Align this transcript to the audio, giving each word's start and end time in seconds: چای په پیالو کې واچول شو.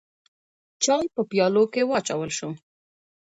چای 0.83 1.05
په 1.15 1.21
پیالو 1.29 1.63
کې 1.73 1.81
واچول 1.89 2.29
شو. 2.37 2.49